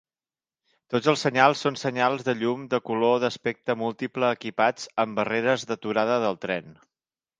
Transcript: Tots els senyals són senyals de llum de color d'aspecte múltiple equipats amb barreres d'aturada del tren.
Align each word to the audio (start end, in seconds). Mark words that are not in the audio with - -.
Tots 0.93 1.09
els 1.11 1.25
senyals 1.25 1.59
són 1.65 1.75
senyals 1.81 2.23
de 2.29 2.35
llum 2.39 2.63
de 2.71 2.79
color 2.91 3.21
d'aspecte 3.25 3.75
múltiple 3.83 4.31
equipats 4.39 4.89
amb 5.05 5.21
barreres 5.21 5.67
d'aturada 5.73 6.17
del 6.25 6.41
tren. 6.49 6.75